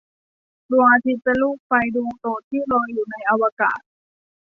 [0.69, 3.79] ดวงอาทิตย์เป็นลูกไฟดวงโตที่ลอยอยู่ในอวกาศ